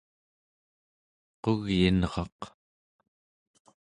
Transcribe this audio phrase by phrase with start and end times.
[1.41, 2.39] qugyinraq